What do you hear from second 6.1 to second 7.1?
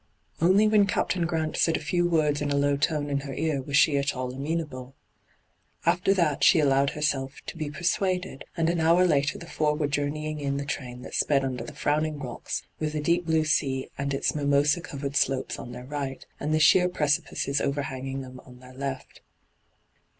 that she allowed